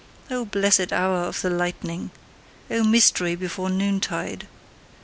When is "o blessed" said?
0.31-0.91